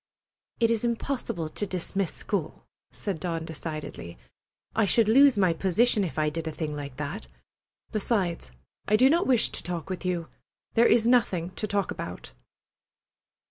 [0.59, 4.17] "It is impossible to dismiss school," said Dawn decidedly.
[4.75, 7.27] "I should lose my position if I did a thing like that.
[7.91, 8.49] Besides,
[8.87, 10.27] I do not wish to talk with you.
[10.73, 12.31] There is nothing to talk about."